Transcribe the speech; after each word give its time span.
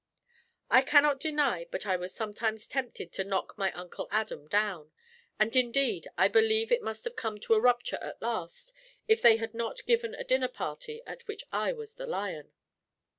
I 0.71 0.81
cannot 0.81 1.19
deny 1.19 1.67
but 1.69 1.85
I 1.85 1.95
was 1.95 2.11
sometimes 2.15 2.65
tempted 2.65 3.13
to 3.13 3.23
knock 3.23 3.55
my 3.55 3.71
Uncle 3.73 4.07
Adam 4.09 4.47
down; 4.47 4.91
and 5.37 5.55
indeed 5.55 6.07
I 6.17 6.27
believe 6.27 6.71
it 6.71 6.81
must 6.81 7.03
have 7.03 7.15
come 7.15 7.39
to 7.41 7.53
a 7.53 7.59
rupture 7.61 7.99
at 8.01 8.19
last, 8.19 8.73
if 9.07 9.21
they 9.21 9.35
had 9.37 9.53
not 9.53 9.85
given 9.85 10.15
a 10.15 10.23
dinner 10.23 10.47
party 10.47 11.03
at 11.05 11.27
which 11.27 11.43
I 11.51 11.73
was 11.73 11.93
the 11.93 12.07
lion. 12.07 12.51